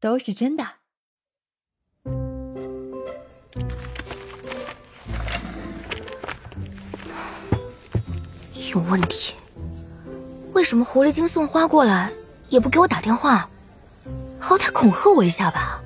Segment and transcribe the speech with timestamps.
[0.00, 0.64] 都是真的。
[8.70, 9.34] 有问题？
[10.52, 12.12] 为什么狐狸精送花过来
[12.48, 13.48] 也不给我打电话？
[14.38, 15.80] 好歹恐吓我一下吧？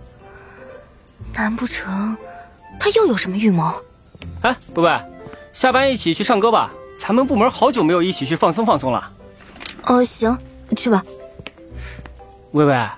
[1.35, 2.17] 难不成
[2.79, 3.73] 他又有什么预谋？
[4.43, 5.01] 哎，贝贝，
[5.53, 6.71] 下班一起去唱歌吧！
[6.99, 9.13] 咱们部门好久没有一起去放松放松了。
[9.85, 10.37] 哦，行，
[10.77, 11.03] 去吧。
[12.53, 12.89] 微微，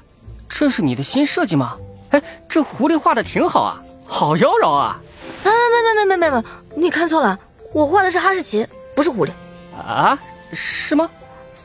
[0.56, 1.76] 这是你的新设计吗？
[2.10, 5.00] 哎，这狐狸画的挺好啊，好妖娆啊！
[5.42, 6.44] 啊，没没没没没没，
[6.76, 7.36] 你看错了，
[7.72, 9.30] 我画的是哈士奇，不是狐狸。
[9.76, 10.16] 啊，
[10.52, 11.10] 是吗？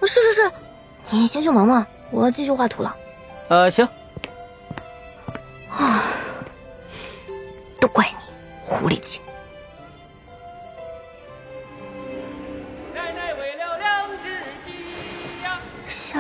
[0.02, 0.52] 是是是，
[1.12, 2.96] 你先去忙吧，我要继续画图了。
[3.50, 3.88] 呃，行。
[5.70, 6.04] 啊，
[7.80, 8.16] 都怪你，
[8.66, 9.22] 狐狸精。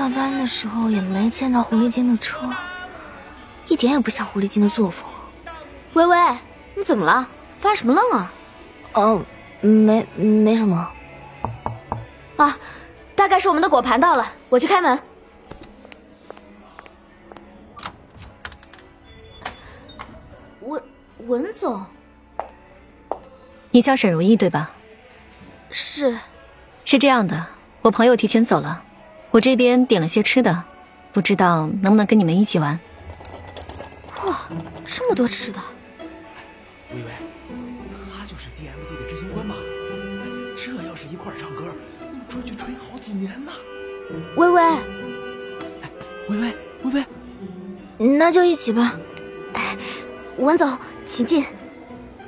[0.09, 2.51] 下班的时候也没见到狐狸精的车，
[3.67, 5.07] 一点也不像狐狸精的作风。
[5.93, 6.17] 微微，
[6.73, 7.29] 你怎么了？
[7.59, 8.33] 发什么愣啊？
[8.93, 9.23] 哦，
[9.61, 10.91] 没没什么。
[12.37, 12.57] 啊，
[13.13, 14.99] 大概是我们的果盘到了，我去开门。
[20.61, 20.83] 文
[21.27, 21.85] 文总，
[23.69, 24.71] 你叫沈如意对吧？
[25.69, 26.17] 是，
[26.83, 27.45] 是这样的，
[27.83, 28.85] 我朋友提前走了。
[29.31, 30.63] 我这边点了些吃的，
[31.13, 32.79] 不知道能不能跟你们一起玩。
[34.25, 34.49] 哇，
[34.87, 35.59] 这么多吃的！
[36.91, 37.11] 微微，
[38.11, 39.55] 他就是 DMD 的执行官吧？
[40.57, 41.65] 这要是一块唱歌，
[42.27, 43.51] 出去吹好几年呢。
[44.35, 45.89] 微微，哎，
[46.29, 48.99] 微微，微微，那就一起吧。
[49.53, 49.77] 哎，
[50.37, 51.45] 文总，请进。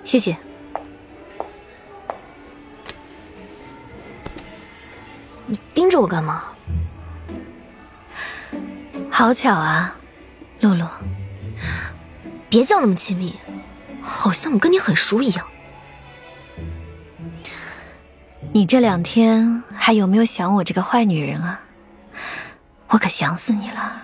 [0.03, 0.37] 谢谢。
[5.47, 6.43] 你盯着我干嘛？
[9.21, 9.95] 好巧啊，
[10.61, 10.87] 露露，
[12.49, 13.35] 别叫那么亲密，
[14.01, 15.45] 好像我跟你很熟一样。
[18.51, 21.59] 你这两天还有没有想我这个坏女人啊？
[22.87, 24.01] 我可想死你了。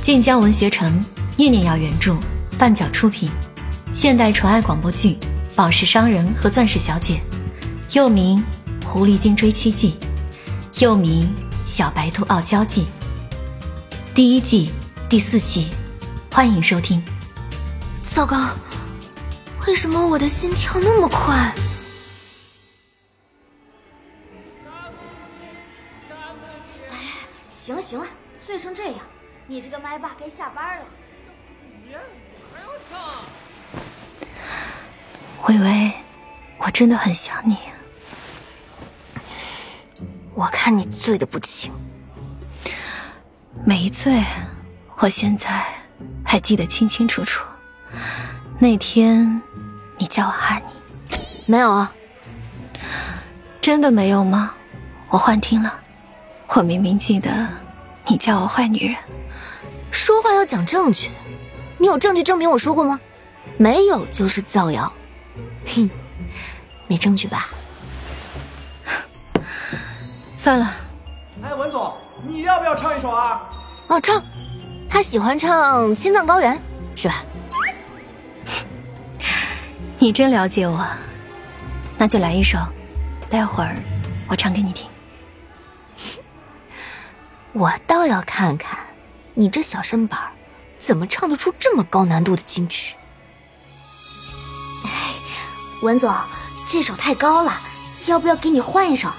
[0.00, 1.04] 晋江文学城，
[1.36, 2.16] 念念要原著，
[2.56, 3.28] 半角出品，
[3.92, 5.18] 现代纯爱广播剧
[5.56, 7.20] 《宝石商人和钻石小姐》，
[7.96, 8.38] 又名。
[8.90, 9.98] 《狐狸精追妻记》，
[10.82, 11.22] 又名
[11.68, 12.86] 《小白兔傲娇记》，
[14.14, 14.72] 第一季
[15.10, 15.68] 第四期，
[16.32, 17.04] 欢迎收听。
[18.02, 18.48] 糟糕，
[19.66, 21.52] 为什么我的心跳那么快？
[26.90, 26.96] 哎，
[27.50, 28.06] 行了行了，
[28.46, 29.00] 醉成这样，
[29.46, 30.84] 你这个麦霸该下班了。
[32.54, 32.98] 还要唱？
[35.46, 35.92] 微微，
[36.56, 37.58] 我真的很想你。
[40.38, 41.72] 我看你醉的不轻，
[43.64, 44.22] 没醉，
[44.98, 45.64] 我现在
[46.24, 47.44] 还记得清清楚楚。
[48.56, 49.42] 那天
[49.96, 51.92] 你叫我哈尼，没有啊？
[53.60, 54.54] 真的没有吗？
[55.08, 55.74] 我幻听了，
[56.46, 57.48] 我明明记得
[58.06, 58.96] 你叫我坏女人。
[59.90, 61.10] 说话要讲证据，
[61.78, 63.00] 你有证据证明我说过吗？
[63.56, 64.92] 没有就是造谣。
[65.66, 65.90] 哼，
[66.86, 67.48] 没证据吧？
[70.38, 70.70] 算了，
[71.42, 71.92] 哎，文总，
[72.24, 73.42] 你要不要唱一首啊？
[73.88, 74.24] 哦，唱，
[74.88, 76.54] 他喜欢唱《青藏高原》，
[76.94, 77.24] 是吧？
[79.98, 80.86] 你真了解我，
[81.98, 82.56] 那就来一首，
[83.28, 83.74] 待会儿
[84.28, 84.88] 我唱给你听。
[87.52, 88.78] 我倒要看看，
[89.34, 90.20] 你这小身板
[90.78, 92.94] 怎么唱得出这么高难度的金曲？
[94.84, 95.14] 哎，
[95.82, 96.14] 文总，
[96.68, 97.60] 这首太高了，
[98.06, 99.10] 要不要给你换一首？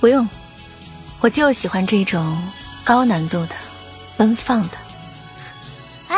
[0.00, 0.26] 不用。
[1.20, 2.36] 我就喜欢这种
[2.84, 3.54] 高难度的、
[4.16, 4.76] 奔放的。
[6.08, 6.16] 哎，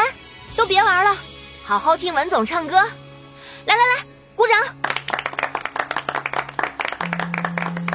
[0.56, 1.16] 都别玩了，
[1.64, 2.76] 好好听文总唱歌。
[2.76, 4.04] 来来来，
[4.34, 4.58] 鼓掌！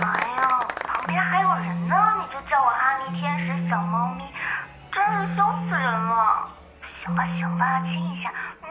[0.01, 0.07] 哎
[0.37, 0.41] 呦，
[0.87, 4.23] 旁边还有人呢，你就叫我哈尼天使小猫咪，
[4.91, 6.47] 真是羞死人了。
[7.03, 8.31] 行吧行吧，亲一下，
[8.61, 8.67] 么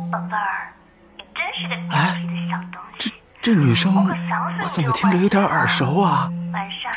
[0.00, 0.72] 么，宝贝儿，
[1.16, 3.12] 你真是个调皮的小东西。
[3.42, 3.94] 这这女生，
[4.62, 6.30] 我怎么听着有点耳熟啊？
[6.52, 6.90] 晚上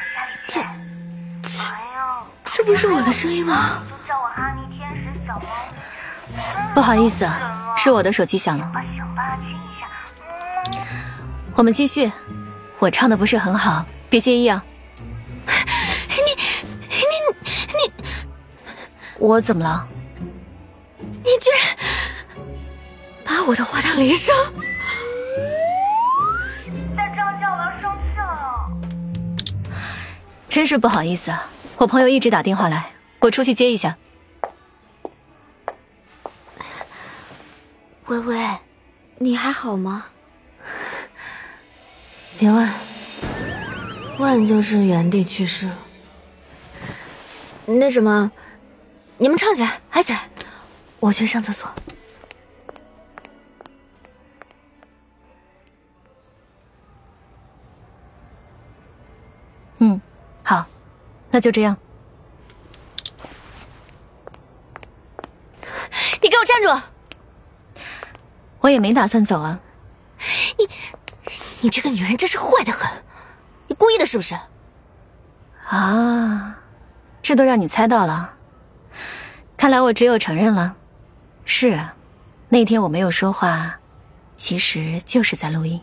[2.65, 3.83] 不是我的声音吗？
[6.73, 7.29] 不好意思，
[7.77, 8.71] 是我的手机响了。
[11.55, 12.11] 我们继续，
[12.79, 14.63] 我唱的不是很好，别介意啊。
[15.45, 16.15] 你，
[16.89, 17.03] 你，
[17.67, 17.93] 你，
[19.19, 19.87] 我怎么了？
[20.99, 21.77] 你居然
[23.23, 24.35] 把我的话当铃声！
[26.97, 28.23] 再这样叫我要生气了
[30.49, 31.43] 真是不好意思啊，
[31.77, 33.97] 我朋友一直打电话来，我出去接一下。
[38.07, 38.39] 微微，
[39.17, 40.05] 你还好吗？
[42.39, 42.69] 别问，
[44.19, 45.77] 问就是原地去世了。
[47.65, 48.31] 那什么，
[49.17, 50.29] 你们唱起来，嗨起来，
[51.01, 51.69] 我去上厕所。
[61.35, 61.75] 那就这样。
[66.21, 66.81] 你给我站住！
[68.61, 69.59] 我也没打算走啊。
[70.57, 70.65] 你，
[71.59, 72.89] 你这个女人真是坏的很，
[73.67, 74.33] 你故意的是不是？
[75.67, 76.55] 啊，
[77.21, 78.35] 这都让你猜到了。
[79.57, 80.77] 看来我只有承认了。
[81.43, 81.95] 是啊，
[82.47, 83.77] 那天我没有说话，
[84.37, 85.81] 其实就是在录音。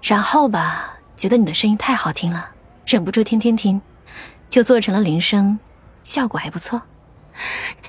[0.00, 2.52] 然后吧，觉得你的声音太好听了，
[2.86, 3.82] 忍不住天天听，
[4.54, 5.58] 就做成了铃声，
[6.04, 6.80] 效果还不错。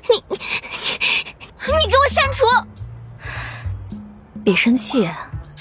[0.10, 2.44] 你你你你给我删除！
[4.44, 5.08] 别生气，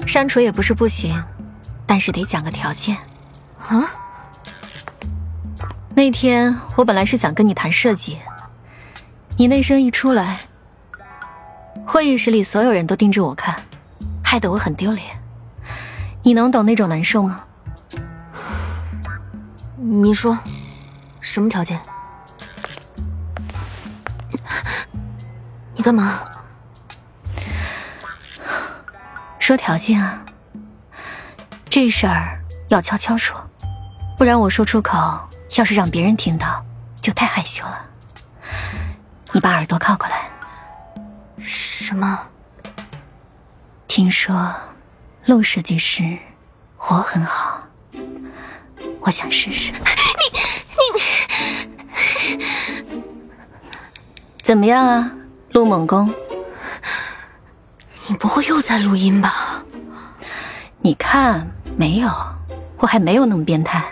[0.07, 1.23] 删除也不是不行，
[1.87, 2.97] 但是得讲个条件。
[3.59, 3.85] 啊？
[5.95, 8.19] 那天我本来是想跟你谈设计，
[9.37, 10.41] 你那声一出来，
[11.87, 13.63] 会议室里所有人都盯着我看，
[14.23, 15.21] 害得我很丢脸。
[16.23, 17.45] 你能懂那种难受吗？
[19.77, 20.39] 你说，
[21.25, 21.81] 什么条件？
[25.75, 26.21] 你干嘛？
[29.41, 30.23] 说条件啊，
[31.69, 32.39] 这事儿
[32.69, 33.35] 要悄悄说，
[34.19, 36.65] 不然我说出口，要是让别人听到，
[37.01, 37.87] 就太害羞了。
[39.33, 40.29] 你把耳朵靠过来。
[41.43, 42.27] 什么？
[43.89, 44.55] 听说
[45.25, 46.19] 陆设计师
[46.77, 47.63] 活很好，
[49.01, 49.73] 我想试试。
[49.73, 49.79] 你
[50.75, 52.43] 你
[54.43, 55.13] 怎么样啊，
[55.53, 56.13] 陆猛攻？
[58.09, 59.65] 你不会又在录音吧？
[60.81, 62.11] 你看，没有，
[62.79, 63.83] 我还没有那么变态。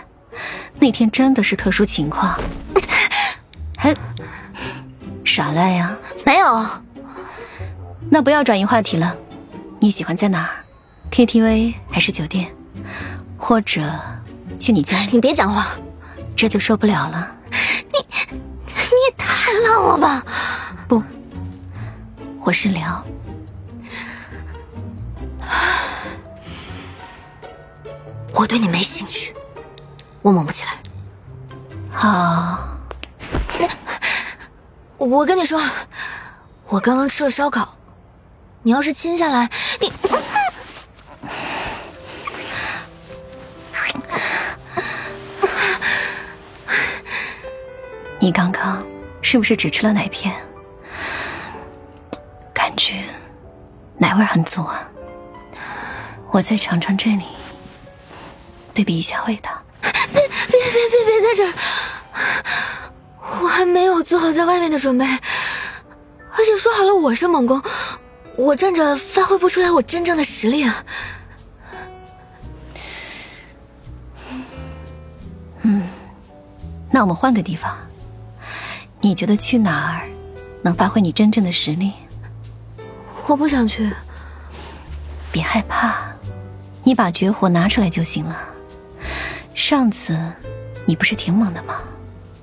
[0.79, 2.39] 那天真的是特殊情况。
[3.77, 3.95] 还
[5.23, 5.97] 耍赖呀？
[6.25, 6.65] 没有。
[8.09, 9.15] 那不要转移话题了。
[9.79, 10.49] 你喜欢在哪儿
[11.11, 12.53] ？KTV 还是酒店？
[13.37, 13.81] 或者
[14.59, 15.09] 去你家里？
[15.13, 15.65] 你别讲话，
[16.35, 17.35] 这就受不了了。
[17.91, 20.23] 你你也太浪了吧！
[20.87, 21.01] 不，
[22.43, 23.03] 我是聊。
[28.33, 29.33] 我对你没兴趣，
[30.21, 30.71] 我猛不起来。
[31.91, 32.77] 好，
[34.97, 35.61] 我跟你说，
[36.67, 37.77] 我刚刚吃了烧烤，
[38.63, 39.93] 你要是亲下来，你
[48.23, 48.81] 你刚刚
[49.21, 50.33] 是不是只吃了奶片？
[52.53, 53.03] 感觉
[53.97, 54.89] 奶味很足啊。
[56.31, 57.25] 我再尝尝这里，
[58.73, 59.51] 对比一下味道。
[59.81, 61.53] 别别别别别在这儿！
[63.41, 67.61] 我还没有做好在外面的准备，而且说好了我是猛攻，
[68.37, 70.85] 我站着发挥不出来我真正的实力啊。
[75.63, 75.83] 嗯，
[76.89, 77.75] 那我们换个地方。
[79.03, 80.07] 你觉得去哪儿
[80.61, 81.91] 能发挥你真正的实力？
[83.27, 83.91] 我不想去。
[85.29, 85.93] 别害怕，
[86.85, 88.39] 你把绝活拿出来就行了。
[89.53, 90.17] 上次
[90.85, 91.81] 你不是挺猛的吗？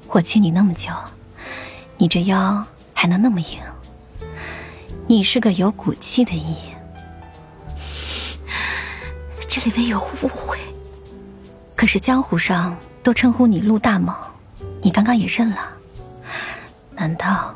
[0.08, 0.90] 我亲你那么久，
[1.96, 2.62] 你这腰
[2.92, 3.58] 还能那么硬？
[5.06, 6.56] 你是个有骨气的异，
[9.48, 10.58] 这里面有误会。
[11.74, 14.14] 可是江湖上都称呼你陆大猛，
[14.82, 15.56] 你刚刚也认了。
[17.00, 17.54] 难道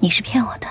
[0.00, 0.66] 你是骗我的？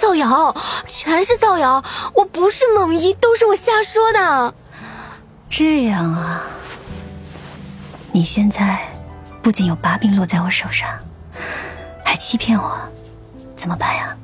[0.00, 0.56] 造谣，
[0.86, 1.84] 全是造谣！
[2.14, 4.54] 我不是猛一，都是我瞎说的。
[5.50, 6.40] 这样啊，
[8.12, 8.80] 你现在
[9.42, 10.88] 不仅有把柄落在我手上，
[12.02, 12.74] 还欺骗我，
[13.54, 14.16] 怎么办呀？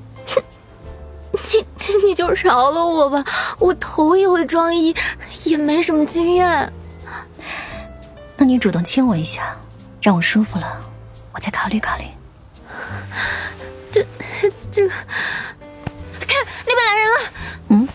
[1.32, 1.66] 你
[2.08, 3.22] 你就饶了我吧，
[3.58, 4.96] 我头一回装医，
[5.44, 6.72] 也没什么经验。
[8.38, 9.54] 那你主动亲我一下，
[10.00, 10.66] 让我舒服了，
[11.34, 12.04] 我再考虑考虑。
[13.90, 14.06] 这
[14.72, 14.88] 这个，
[16.20, 17.16] 看那边来人了。
[17.68, 17.88] 嗯，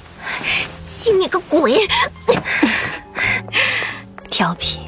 [0.86, 1.88] 信你个鬼！
[4.30, 4.80] 调皮。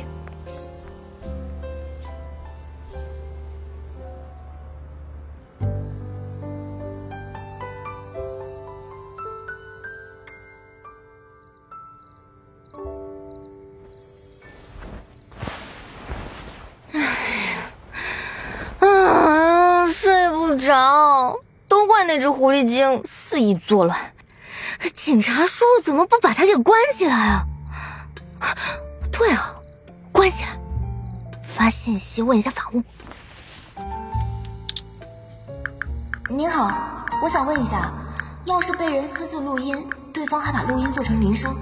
[21.94, 23.96] 怪那只狐狸精肆意作乱。
[24.96, 27.46] 警察叔叔怎么不把他给关起来啊？
[29.12, 29.54] 对啊，
[30.12, 30.60] 关起来，
[31.44, 32.84] 发信息问一下法务。
[36.30, 37.94] 您好，我想问一下，
[38.46, 41.56] 要是被人私自录音，对方还把录音做成铃声，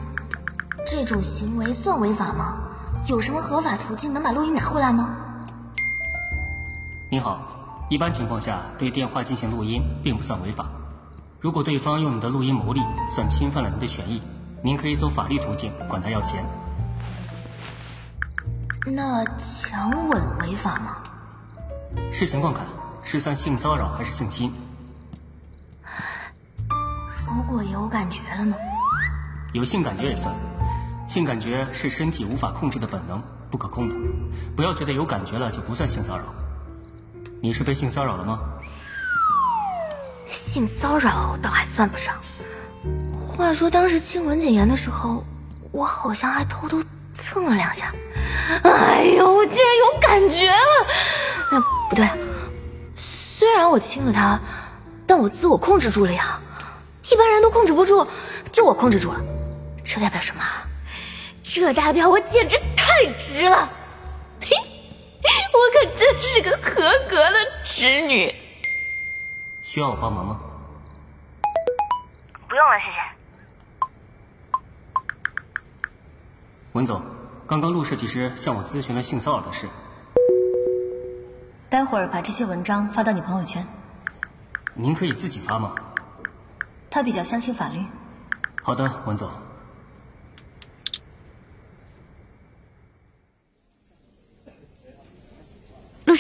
[0.88, 2.70] 这种行为算违法吗？
[3.06, 5.14] 有什么合法途径能把录音拿回来吗？
[7.10, 7.61] 你好，
[7.92, 10.66] 一般情况下对电话进行录音并不算违法。
[11.42, 12.80] 如果对方用你的录音牟利，
[13.10, 14.22] 算侵犯了您的权益，
[14.64, 16.42] 您可以走法律途径管他要钱。
[18.86, 21.04] 那强吻违法吗？
[22.14, 22.66] 视情况看，
[23.04, 24.54] 是算性骚扰还是性侵？
[27.28, 28.56] 如果有感觉了呢？
[29.52, 30.34] 有性感觉也算。
[31.10, 33.96] 性感觉是身体无法控制的本能，不可控的。
[34.56, 36.24] 不要觉得有感觉了就不算性骚扰。
[37.44, 38.40] 你是被性骚扰了吗？
[40.28, 42.14] 性骚扰倒还算不上。
[43.20, 45.26] 话说当时亲吻简言的时候，
[45.72, 46.80] 我好像还偷偷
[47.14, 47.92] 蹭了两下。
[48.64, 50.88] 哎呦，我竟然有感觉了！
[51.52, 52.08] 那不对，
[52.96, 54.40] 虽然我亲了他，
[55.08, 56.40] 但我自我控制住了呀。
[57.12, 58.08] 一般人都控制不住，
[58.52, 59.20] 就我控制住了。
[59.84, 60.44] 这代表什么？
[61.42, 63.68] 这代表我简直太直了！
[64.42, 64.56] 嘿，
[65.54, 65.60] 我
[66.22, 66.74] 是个合
[67.10, 68.34] 格的侄女。
[69.64, 70.40] 需要我帮忙吗？
[72.48, 72.98] 不用了，谢谢。
[76.74, 77.02] 文总，
[77.48, 79.68] 刚刚陆设计师向我咨询了性骚扰的事。
[81.70, 83.66] 待会儿把这些文章发到你朋友圈。
[84.74, 85.74] 您可以自己发吗？
[86.90, 87.84] 他比较相信法律。
[88.62, 89.30] 好的，文总。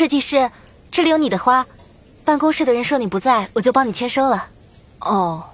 [0.01, 0.49] 设计师，
[0.89, 1.63] 这里有你的花。
[2.25, 4.47] 办公室的人说你不在，我就帮你签收了。
[4.99, 5.45] 哦，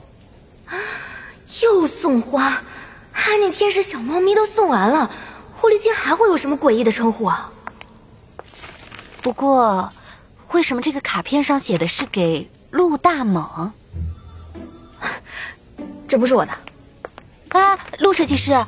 [1.63, 2.61] 又送花，
[3.11, 5.11] 哈尼天使小猫咪都送完了，
[5.59, 7.51] 狐狸精还会有什么诡异的称呼啊？
[9.21, 9.91] 不过，
[10.53, 13.73] 为什么这个卡片上写的是给陆大猛？
[16.07, 16.53] 这不是我的。
[17.49, 18.65] 哎，陆设计师，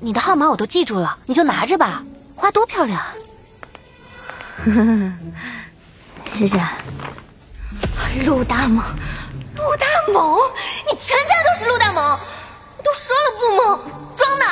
[0.00, 2.02] 你的号码我都记住了，你就拿着吧。
[2.34, 3.14] 花多漂亮啊！
[6.30, 6.60] 谢谢。
[8.26, 8.84] 陆大猛，
[9.56, 10.38] 陆大猛，
[10.90, 12.18] 你全家都是陆大猛！
[12.76, 13.80] 我都说了不猛，
[14.14, 14.44] 装的。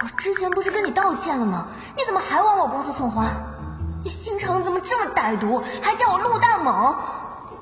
[0.00, 1.68] 我之前不是跟你道歉了吗？
[1.96, 3.26] 你怎么还往我公司送花？
[4.02, 6.96] 你心肠怎么这么歹毒，还叫我陆大猛？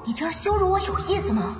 [0.04, 1.54] 你这样羞辱我有意思吗？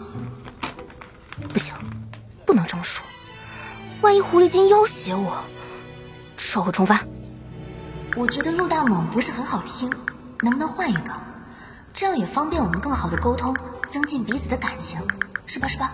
[4.03, 5.33] 万一狐狸精要挟我，
[6.37, 7.01] 撤回重发。
[8.17, 9.89] 我觉得陆大猛不是很好听，
[10.41, 11.13] 能不能换一个？
[11.95, 13.57] 这样也方便我们更好的沟通，
[13.93, 14.99] 增进彼此的感情，
[15.47, 15.69] 是吧？
[15.69, 15.93] 是吧？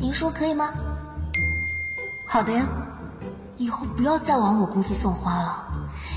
[0.00, 0.74] 您说可以吗？
[2.26, 2.66] 好的呀。
[3.58, 5.68] 以后不要再往我公司送花了，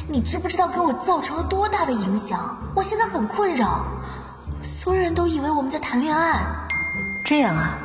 [0.08, 2.58] 你知不知道给我造成了多大的影响？
[2.74, 3.86] 我现在很困扰，
[4.63, 6.41] 所有人都以为我们在谈恋爱。
[7.24, 7.77] 这样啊，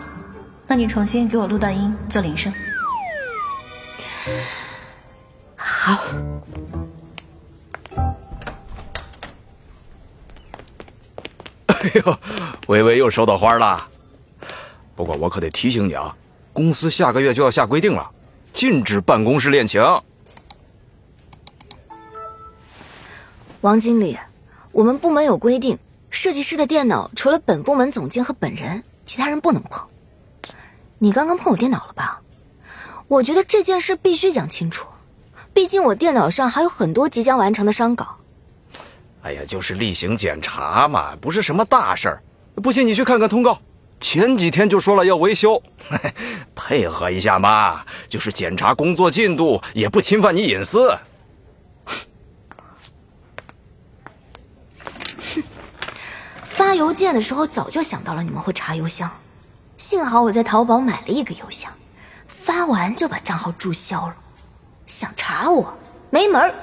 [0.67, 2.51] 那你重新给我录段音做铃声。
[5.57, 6.05] 好。
[11.67, 12.19] 哎呦，
[12.67, 13.87] 微微又收到花了。
[14.97, 16.15] 不过我可得提醒你啊，
[16.53, 18.11] 公司下个月就要下规定了，
[18.53, 19.81] 禁止办公室恋情。
[23.61, 24.19] 王经理，
[24.73, 25.79] 我们部门有规定，
[26.11, 29.89] 设计师的电脑除了本部门总监和本人，其他人不能碰。
[30.99, 32.21] 你刚刚碰我电脑了吧？
[33.09, 34.87] 我觉得这件事必须讲清楚，
[35.53, 38.17] 毕竟我电脑上还有很多即将完成的商稿。
[39.23, 42.23] 哎呀，就是例行检查嘛，不是什么大事儿。
[42.63, 43.59] 不信你去看看通告，
[44.01, 45.61] 前几天就说了要维修，
[46.55, 47.83] 配合一下嘛。
[48.09, 50.97] 就是检查工作进度，也不侵犯你隐私。
[51.85, 51.97] 哼，
[56.45, 59.11] 发邮件的时候早就想到了你们会查邮箱，
[59.77, 61.73] 幸好我在淘宝买了一个邮箱，
[62.49, 64.17] 发完就把账号注销了。
[64.87, 65.77] 想查我，
[66.09, 66.55] 没门儿。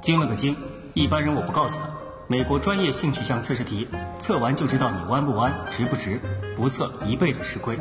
[0.00, 0.56] 惊了个惊，
[0.94, 1.90] 一般人我不告诉他。
[2.26, 3.86] 美国专业性取向测试题，
[4.18, 6.18] 测完就知道你弯不弯、直不直，
[6.56, 7.78] 不测一辈子吃亏。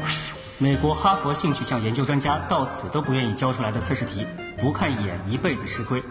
[0.57, 4.27] 美国哈佛性取向研究专家到死都不愿意交出来的测试题，
[4.59, 6.03] 不看一眼一辈子吃亏。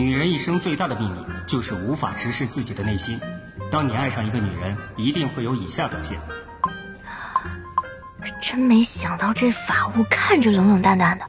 [0.00, 3.20] 女人一生最大的秘密就是无法直视自己的内心。
[3.70, 6.18] 当你爱上一个女人，一定会有以下表现：
[8.40, 11.28] 真没想到这法务看着冷冷淡淡的，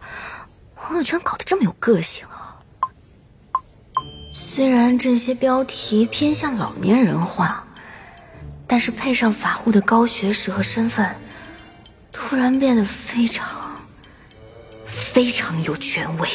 [0.73, 2.55] 朋友圈搞得这么有个性啊！
[4.33, 7.65] 虽然这些标题偏向老年人化，
[8.67, 11.13] 但是配上法务的高学识和身份，
[12.13, 13.81] 突然变得非常、
[14.85, 16.29] 非常有权威。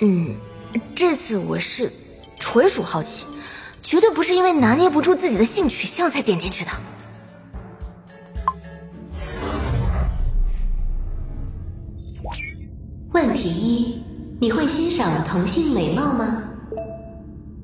[0.00, 0.36] 嗯，
[0.94, 1.92] 这次我是
[2.38, 3.26] 纯属好奇，
[3.82, 6.70] 绝对不是因为拿捏不住自己的性取向才点进去的。
[13.12, 14.02] 问题一：
[14.40, 16.44] 你会欣赏同性美貌吗？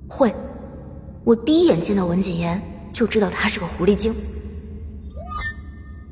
[0.09, 0.35] 会，
[1.23, 2.61] 我第一眼见到文谨言
[2.93, 4.13] 就知道她是个狐狸精。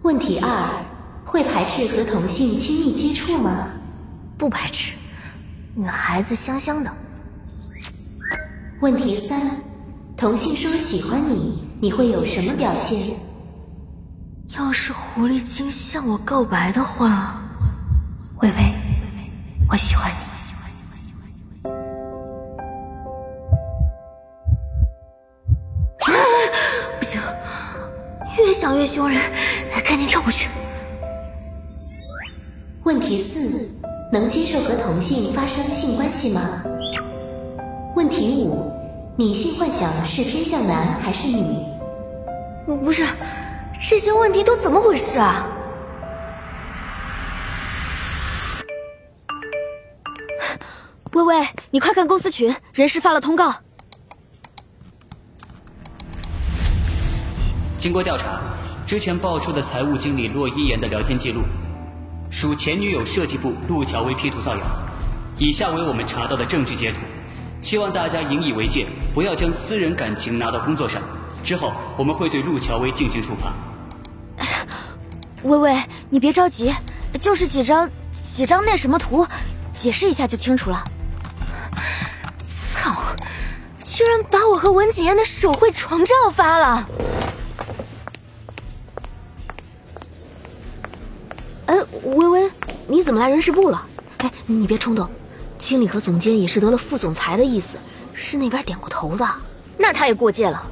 [0.02, 0.84] 问题二：
[1.24, 3.70] 会排斥和同性亲密接触吗？
[4.38, 4.94] 不排斥，
[5.74, 6.92] 女孩子香香的。
[8.80, 9.40] 问题三：
[10.16, 13.16] 同性说喜欢你，你会有什么表现？
[14.58, 17.40] 要是狐狸精向我告白的话，
[18.42, 18.74] 微微，
[19.70, 20.16] 我喜欢你。
[26.98, 27.18] 不行，
[28.36, 29.18] 越想越凶人，
[29.86, 30.50] 赶紧跳过去。
[32.84, 33.70] 问题四：
[34.12, 36.62] 能接受和同性发生性关系吗？
[37.96, 38.70] 问题五：
[39.16, 41.56] 你性幻想是偏向男还是女？
[42.66, 43.06] 不是，
[43.80, 45.48] 这些问题都怎么回事啊？
[51.14, 53.54] 微微，你快看公司群，人事发了通告。
[57.78, 58.42] 经过调查，
[58.86, 61.40] 之前爆出的财务经理骆一言的聊天记录，
[62.32, 64.62] 属前女友设计部陆乔薇 P 图造谣。
[65.36, 66.98] 以下为我们查到的证据截图，
[67.60, 71.02] 希望大家引以为戒，不要将私人感情拿到工作上。
[71.44, 73.52] 之后我们会对陆乔薇进行处罚。
[75.42, 75.76] 微微，
[76.08, 76.74] 你别着急，
[77.20, 77.88] 就是几张
[78.24, 79.26] 几张那什么图，
[79.74, 80.82] 解释一下就清楚了。
[82.74, 82.96] 操！
[83.84, 86.88] 居然把我和文景言的手绘床照发了！
[92.02, 92.50] 哎，微微，
[92.86, 93.86] 你怎么来人事部了？
[94.18, 95.08] 哎，你别冲动，
[95.58, 97.76] 经理和总监也是得了副总裁的意思，
[98.12, 99.28] 是那边点过头的。
[99.78, 100.62] 那他也过界了。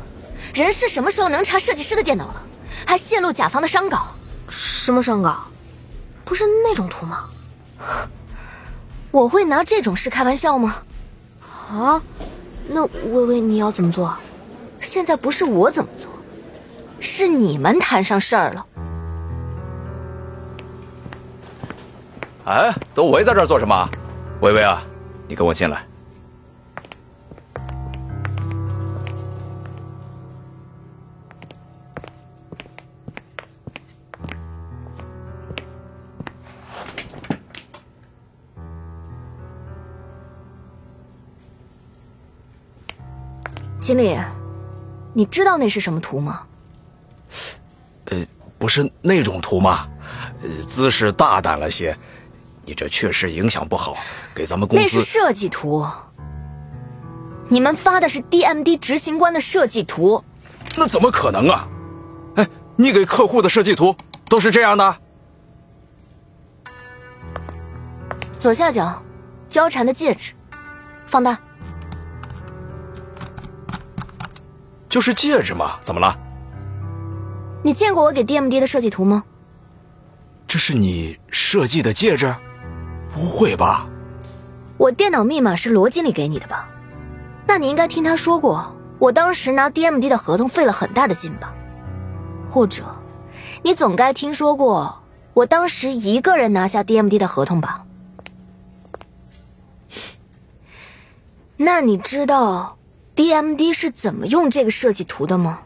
[0.53, 2.43] 人事什么时候能查设计师的电脑了？
[2.87, 4.09] 还泄露甲方的商稿？
[4.49, 5.45] 什么商稿？
[6.25, 7.29] 不是那种图吗？
[9.11, 10.77] 我会拿这种事开玩笑吗？
[11.71, 12.03] 啊？
[12.69, 14.17] 那微微你要怎么做？
[14.81, 16.09] 现在不是我怎么做，
[17.01, 18.67] 是你们摊上事儿了。
[22.51, 23.89] 哎，都围在这儿做什么？
[24.41, 24.83] 微微啊，
[25.29, 25.87] 你跟我进来。
[43.81, 44.19] 经理，
[45.15, 46.43] 你知道那是什么图吗？
[48.07, 48.27] 呃，
[48.59, 49.89] 不是那种图吗？
[50.43, 51.97] 呃，姿势大胆了些，
[52.71, 53.97] 你这确实影响不好，
[54.33, 54.85] 给咱们公司。
[54.85, 55.85] 那是设计图，
[57.49, 60.23] 你们发的是 DMD 执行官的设计图。
[60.77, 61.67] 那怎么可能啊？
[62.37, 63.93] 哎，你给客户的设计图
[64.29, 64.97] 都是这样的？
[68.39, 69.03] 左下角，
[69.49, 70.33] 交缠的戒指，
[71.07, 71.37] 放大。
[74.89, 76.17] 就是戒指嘛，怎么了？
[77.65, 79.25] 你见过我给 DMD 的设计图吗？
[80.47, 82.33] 这是你设计的戒指？
[83.13, 83.87] 不会吧？
[84.77, 86.69] 我电脑密码是罗经理给你的吧？
[87.47, 91.53] 那你应该听他说过，我当时拿 DMD 的合同费了很大的劲吧？
[92.51, 92.85] 或者，
[93.63, 95.03] 你总该听说过
[95.35, 97.85] 我当时一个人拿下 DMD 的合同吧？
[101.57, 102.79] 那你知道
[103.17, 105.61] ？DMD 是怎么用这个设计图的吗？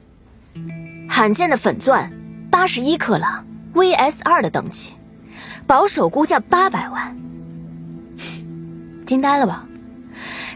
[1.08, 2.12] 罕见的粉钻，
[2.50, 4.94] 八十一克拉，VS 二的等级，
[5.66, 7.16] 保守估价八百万。
[9.06, 9.66] 惊呆了吧？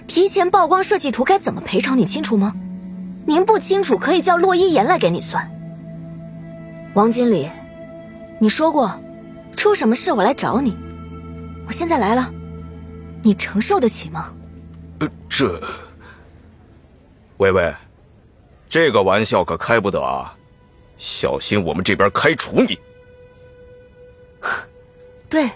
[0.06, 2.54] 提前曝光设计图该怎么赔偿你清楚吗？
[3.26, 5.46] 您不清楚可以叫洛一言来给你算。
[6.94, 7.46] 王经理，
[8.40, 8.98] 你说过，
[9.54, 10.74] 出什么事我来找你。
[11.66, 12.32] 我现在来了，
[13.22, 14.32] 你承受得起吗？
[15.00, 15.62] 呃，这。
[17.36, 17.74] 微微，
[18.70, 20.34] 这个玩笑可开不得啊！
[20.96, 22.78] 小心我们这边开除你。
[25.28, 25.50] 对，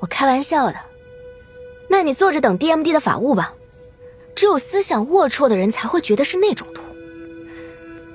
[0.00, 0.76] 我开玩笑的。
[1.88, 3.54] 那你坐着等 DMD 的法务吧。
[4.34, 6.82] 只有思想龌龊的人才会觉得是那种图。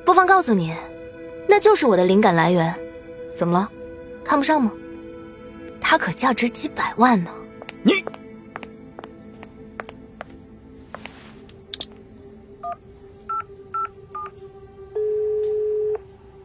[0.05, 0.75] 不妨告诉你，
[1.47, 2.75] 那就是我的灵感来源。
[3.33, 3.69] 怎么了？
[4.25, 4.71] 看不上吗？
[5.81, 7.31] 它可价值几百万呢。
[7.81, 7.93] 你，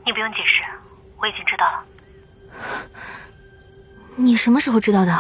[0.07, 0.63] 你不用解释，
[1.21, 1.85] 我已经知道了。
[4.15, 5.13] 你什么时候知道的？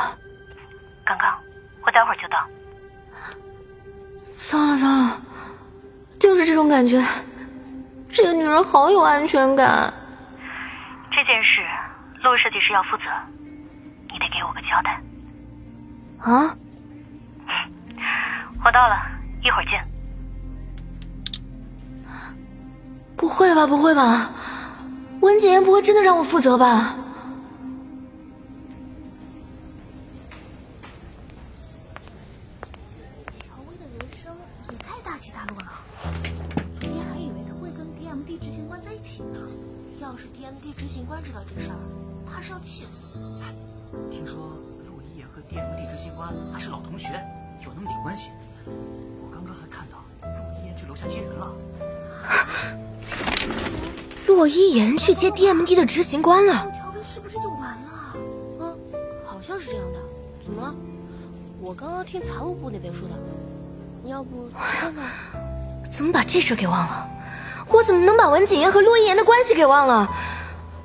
[1.04, 1.36] 刚刚，
[1.85, 2.38] 我待会儿就到。
[4.31, 5.20] 糟了糟了，
[6.18, 7.03] 就是这种感觉。
[8.11, 9.92] 这个女人好有安全感。
[11.11, 11.61] 这件事，
[12.23, 13.05] 陆设计师要负责，
[14.11, 15.01] 你得给我个交代。
[16.18, 16.57] 啊？
[18.64, 18.97] 我到了，
[19.42, 19.81] 一会儿见。
[23.16, 24.31] 不会吧，不会吧，
[25.20, 26.94] 温景言不会真的让我负责吧？
[40.04, 41.76] 要是 DMD 执行官知道这事儿，
[42.30, 43.14] 他是要气死。
[44.10, 44.36] 听说
[44.84, 47.08] 陆一言和 DMD 执行官还是老同学，
[47.64, 48.28] 有那么点关系。
[48.66, 51.50] 我刚刚还看到陆一言去楼下接人了。
[54.26, 56.70] 洛一言去接 DMD 的执行官了。
[56.72, 58.16] 乔薇是不是就完了？
[58.60, 58.78] 嗯，
[59.24, 59.98] 好像是这样的。
[60.44, 60.74] 怎么了？
[61.62, 63.14] 我刚刚听财务部那边说的。
[64.02, 65.10] 你要不去看看？
[65.90, 67.08] 怎么把这事给忘了？
[67.68, 70.09] 我怎么能把文景言和洛一言的关系给忘了？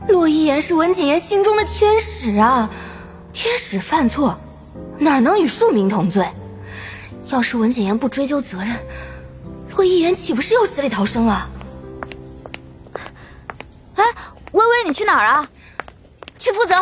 [0.08, 2.70] 洛一言是文景言心中的天使啊！
[3.32, 4.40] 天使犯错，
[4.98, 6.28] 哪能与庶民同罪？
[7.32, 8.76] 要是文景言不追究责任，
[9.76, 11.48] 洛一言岂不是又死里逃生了？
[13.96, 14.04] 哎，
[14.52, 15.48] 微微，你去哪儿啊？
[16.40, 16.76] 去负责。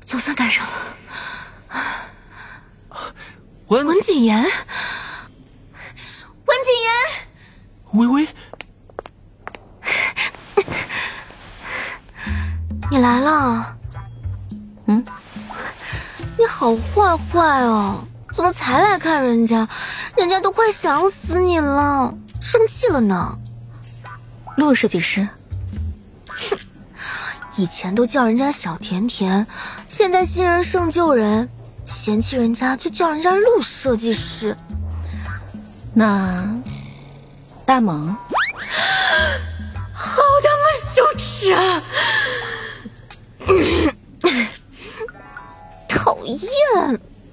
[0.00, 0.59] 总算赶上了。
[3.68, 4.50] 文文景言，文
[6.64, 6.90] 景言，
[7.92, 8.28] 微微，
[12.90, 13.76] 你来了。
[14.86, 15.04] 嗯，
[16.36, 18.04] 你好坏坏哦！
[18.34, 19.68] 怎么才来看人家？
[20.16, 23.38] 人家都快想死你了，生气了呢。
[24.56, 25.28] 陆设计师，
[26.26, 26.58] 哼
[27.56, 29.46] 以前都叫人家小甜甜，
[29.90, 31.50] 现在新人胜旧人，
[31.84, 34.56] 嫌弃人家就叫人家陆设计师。
[35.92, 36.48] 那
[37.66, 38.16] 大萌，
[39.92, 41.82] 好他妈羞耻啊！
[45.88, 46.38] 讨厌，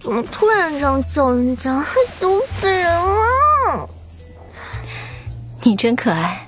[0.02, 3.88] 怎么突然这样叫人家，害羞死人了！
[5.62, 6.48] 你真可爱，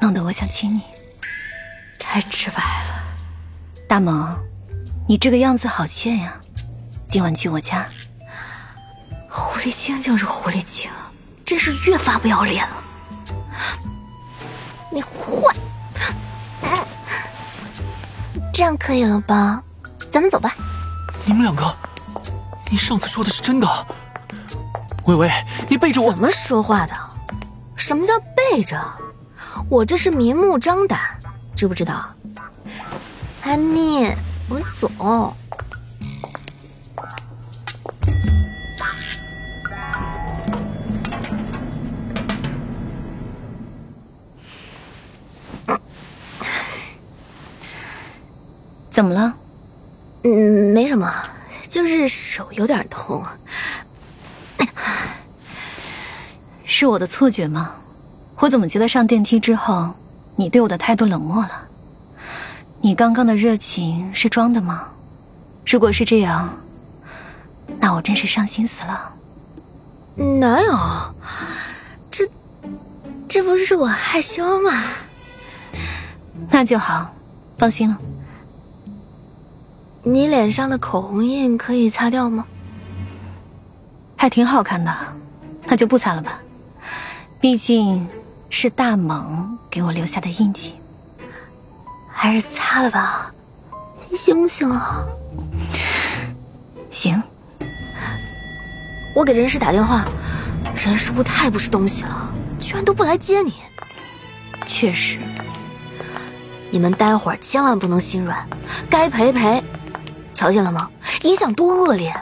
[0.00, 0.82] 弄得我想亲你。
[1.98, 3.02] 太直白了，
[3.88, 4.38] 大萌，
[5.12, 6.32] 你这个样子好欠呀！
[7.06, 7.86] 今晚去我家。
[9.28, 10.90] 狐狸精就是狐狸精，
[11.44, 12.82] 真是越发不要脸了。
[14.90, 15.54] 你坏，
[16.62, 16.86] 嗯，
[18.54, 19.62] 这样可以了吧？
[20.10, 20.54] 咱们走吧。
[21.26, 21.76] 你们两个，
[22.70, 23.68] 你上次说的是真的？
[25.04, 25.30] 微微，
[25.68, 26.94] 你背着我怎么说话的？
[27.76, 28.82] 什么叫背着？
[29.68, 30.98] 我这是明目张胆，
[31.54, 32.02] 知不知道？
[33.42, 34.10] 安妮，
[34.52, 35.34] 我们走。
[48.90, 49.34] 怎么了？
[50.24, 51.10] 嗯，没什么，
[51.66, 53.24] 就是手有点痛。
[56.66, 57.76] 是我的错觉吗？
[58.36, 59.94] 我怎么觉得上电梯之后，
[60.36, 61.68] 你对我的态度冷漠了？
[62.84, 64.88] 你刚刚的热情是装的吗？
[65.64, 66.52] 如果是这样，
[67.78, 69.14] 那我真是伤心死了。
[70.16, 71.14] 哪有？
[72.10, 72.28] 这
[73.28, 74.82] 这不是我害羞吗？
[76.50, 77.14] 那就好，
[77.56, 77.96] 放心了。
[80.02, 82.44] 你脸上的口红印可以擦掉吗？
[84.16, 84.92] 还挺好看的，
[85.66, 86.40] 那就不擦了吧。
[87.40, 88.08] 毕竟
[88.50, 90.74] 是大猛给我留下的印记。
[92.22, 93.34] 还是擦了吧，
[94.14, 95.04] 行不行啊？
[96.88, 97.20] 行。
[99.12, 100.04] 我给人事打电话，
[100.76, 103.54] 人事部太不是东西了，居然都不来接你。
[104.68, 105.18] 确实，
[106.70, 108.48] 你们待会儿千万不能心软，
[108.88, 109.60] 该赔赔。
[110.32, 110.88] 瞧见了吗？
[111.22, 112.14] 影响多恶劣，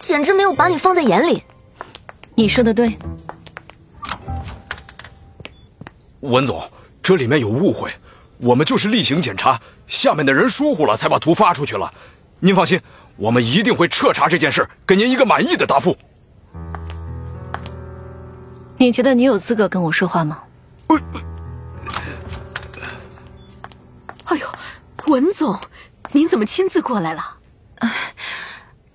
[0.00, 1.44] 简直没有把你放在眼里。
[2.34, 2.98] 你说的对。
[6.20, 6.66] 文总，
[7.02, 7.92] 这里面有误会，
[8.42, 11.94] 我们就是例行检查，下面的人疏忽了，才把图发出去了。
[12.40, 12.80] 您放心，
[13.16, 15.96] 我们一定会彻查这件事，给您一个满意的答复。
[18.78, 20.42] 你觉得你有资格跟我说话吗？
[24.24, 24.46] 哎呦，
[25.06, 25.56] 文总，
[26.10, 27.22] 您怎么亲自过来了？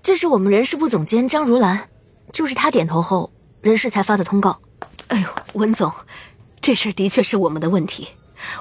[0.01, 1.87] 这是我们人事部总监张如兰，
[2.33, 3.31] 就是她点头后，
[3.61, 4.59] 人事才发的通告。
[5.07, 5.89] 哎呦，文总，
[6.59, 8.09] 这事儿的确是我们的问题，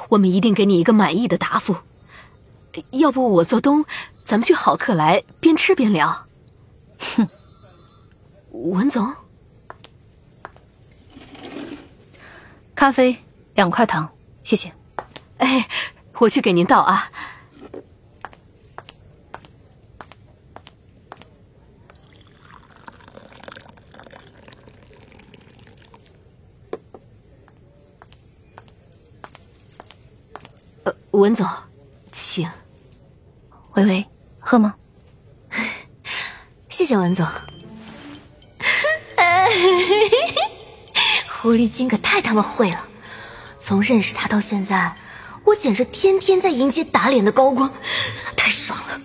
[0.09, 1.77] 我们一定给你一个满意的答复。
[2.91, 3.85] 要不我做东，
[4.25, 6.27] 咱们去好客来，边吃边聊。
[7.17, 7.29] 哼，
[8.51, 9.15] 文总，
[12.75, 13.17] 咖啡
[13.55, 14.11] 两块糖，
[14.45, 14.73] 谢谢。
[15.39, 15.69] 哎，
[16.19, 17.11] 我去给您倒啊。
[31.21, 31.49] 文总，
[32.13, 32.49] 请。
[33.75, 34.07] 微微，
[34.39, 34.75] 喝吗？
[36.69, 37.27] 谢谢文总。
[41.29, 42.87] 狐狸精可太他妈会了！
[43.59, 44.95] 从认识他到现在，
[45.45, 47.73] 我简直天天在迎接打脸的高光，
[48.37, 49.01] 太爽了。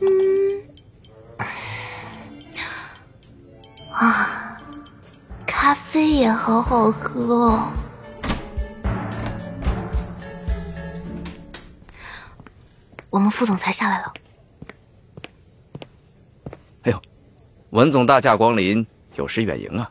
[0.00, 0.64] 嗯，
[3.92, 4.58] 啊，
[5.46, 7.72] 咖啡也好好喝哦。
[13.12, 14.12] 我们副总裁下来了。
[16.84, 17.02] 哎呦，
[17.68, 19.90] 文总大驾光临，有失远迎啊！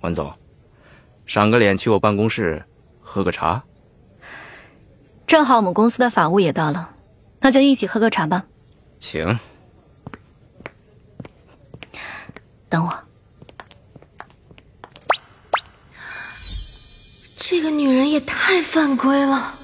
[0.00, 0.32] 文总，
[1.26, 2.64] 赏个脸去我办公室
[3.02, 3.62] 喝个茶。
[5.26, 6.94] 正好我们公司的法务也到了，
[7.40, 8.46] 那就一起喝个茶吧。
[8.98, 9.38] 请。
[12.70, 12.98] 等我。
[17.36, 19.58] 这个女人也太犯规了。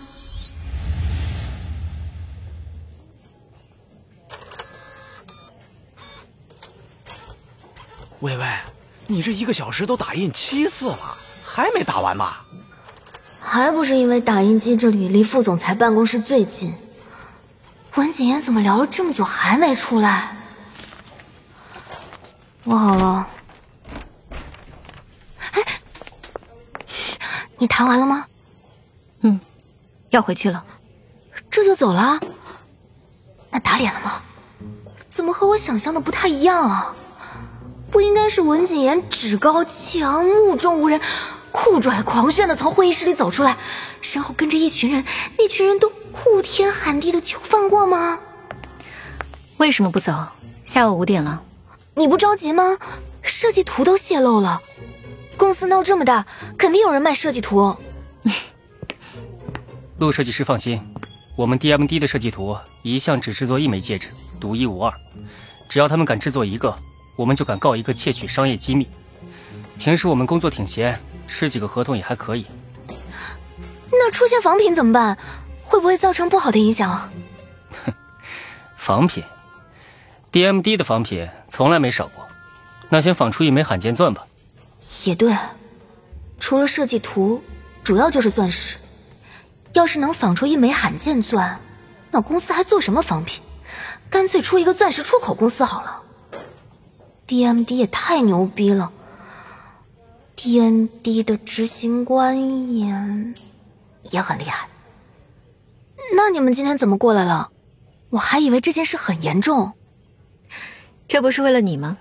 [8.21, 8.47] 喂喂，
[9.07, 12.39] 你这一个小时都打印七次了，还没打完吗？
[13.39, 16.75] 还不是因为打印机这里离副总裁办公室最近。
[17.95, 20.37] 文景言怎么聊了这么久还没出来？
[22.65, 23.29] 我好了。
[25.53, 25.63] 哎，
[27.57, 28.27] 你谈完了吗？
[29.21, 29.39] 嗯，
[30.11, 30.65] 要回去了。
[31.49, 32.19] 这就走了？
[33.51, 34.23] 那打脸了吗？
[35.09, 36.95] 怎么和我想象的不太一样啊？
[37.99, 41.01] 不应该是文景言趾高气昂、目中无人、
[41.51, 43.57] 酷拽狂炫的从会议室里走出来，
[44.01, 45.05] 身后跟着一群人，
[45.37, 48.21] 那群人都哭天喊地的求放过吗？
[49.57, 50.15] 为什么不走？
[50.65, 51.43] 下午五点了，
[51.97, 52.79] 你不着急吗？
[53.21, 54.63] 设计图都泄露了，
[55.37, 56.25] 公司闹这么大，
[56.57, 57.77] 肯定有人卖设计图。
[59.99, 60.81] 陆设计师放心，
[61.35, 64.95] 我们 DMD 的设计图一向只制作一枚戒指，独一无二，
[65.69, 66.73] 只要他们敢制作一个。
[67.19, 68.89] 我们就敢告一个窃取商业机密。
[69.77, 72.47] 平时我们工作挺闲，吃几个合同也还可以。
[73.91, 75.19] 那出现仿品怎么办？
[75.65, 77.11] 会不会造成不好的影响？
[77.85, 77.93] 哼，
[78.79, 79.25] 仿品
[80.31, 82.25] ，DMD 的仿品从来没少过。
[82.89, 84.25] 那先仿出一枚罕见钻吧。
[85.05, 85.37] 也对，
[86.39, 87.43] 除了设计图，
[87.83, 88.79] 主要就是钻石。
[89.73, 91.61] 要是能仿出一枚罕见钻，
[92.13, 93.43] 那公司还做什么仿品？
[94.09, 96.03] 干脆出一个钻石出口公司好了。
[97.29, 98.91] DMD 也太牛逼了
[100.37, 102.87] ，DMD 的执行官也
[104.11, 104.67] 也很厉害。
[106.17, 107.51] 那你们今天怎么过来了？
[108.09, 109.75] 我还以为这件事很严重。
[111.07, 111.99] 这不是为了你吗？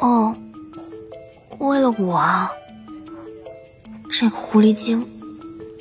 [0.00, 0.34] 哦，
[1.58, 2.50] 为了我啊。
[4.10, 5.06] 这个狐狸精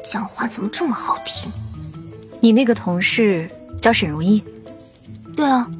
[0.03, 1.49] 讲话怎么这么好听？
[2.41, 3.49] 你那个同事
[3.81, 4.43] 叫沈如意？
[5.37, 5.71] 对啊。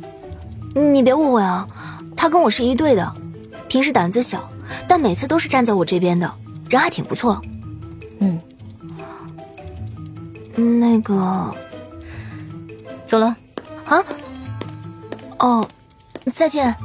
[0.78, 1.68] 你别误会啊，
[2.16, 3.16] 他跟我是一队的，
[3.68, 4.48] 平时胆子小，
[4.88, 6.32] 但每次都是站在我这边的，
[6.70, 7.42] 人还挺不错。
[8.20, 8.40] 嗯，
[10.80, 11.56] 那个，
[13.06, 13.36] 走了
[13.86, 14.04] 啊？
[15.40, 15.68] 哦，
[16.32, 16.76] 再见。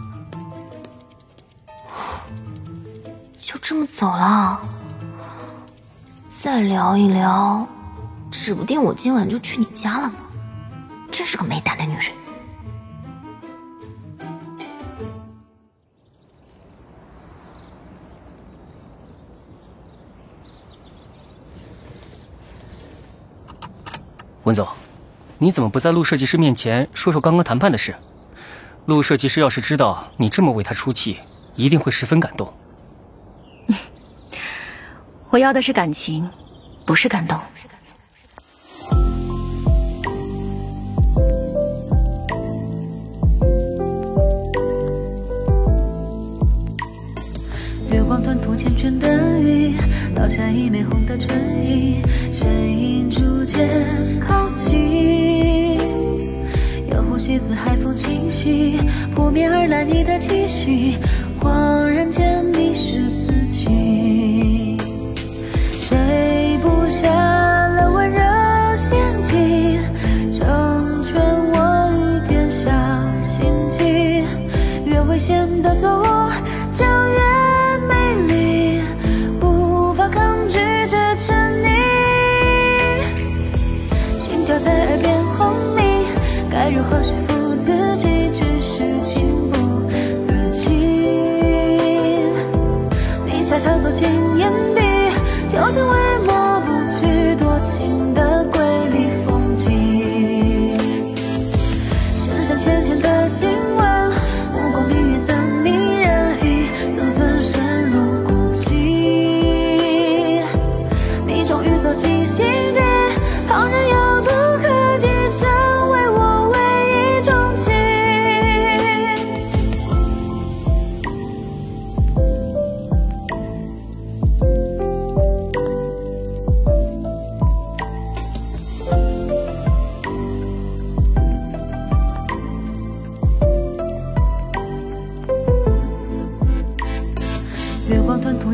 [3.40, 4.58] 就这么走了？
[6.28, 7.66] 再聊一聊，
[8.30, 10.14] 指不定我今晚就去你家了呢。
[11.10, 12.21] 真是个没胆的女人。
[24.44, 24.66] 温总
[25.38, 27.94] 你怎么不在陆设计师面前说说刚刚谈判的事？
[28.86, 31.20] 陆设计师要是知道你这么为他出气
[31.54, 32.52] 一定会十分感动。
[35.30, 36.28] 我要的是感情
[36.84, 37.38] 不是感动。
[48.56, 49.74] 缱绻的雨，
[50.14, 53.68] 倒下一枚红的唇印，身影逐渐
[54.20, 55.78] 靠近。
[56.90, 58.78] 有呼吸似海风清晰，
[59.14, 60.98] 扑面而来你的气息，
[61.40, 64.76] 恍然间迷失自己。
[65.78, 67.41] 谁不想？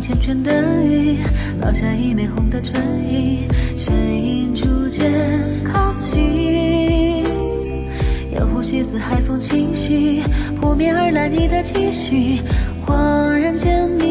[0.09, 1.19] 缱绻的雨，
[1.61, 5.13] 落下一枚红的唇印，身影逐渐
[5.63, 7.25] 靠近。
[8.33, 10.23] 遥呼吸似海风轻息，
[10.59, 12.41] 扑面而来你的气息，
[12.87, 14.08] 恍然间。